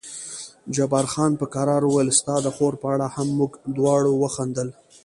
[0.75, 4.67] جبار خان په کرار وویل ستا د خور په اړه هم، موږ دواړو وخندل.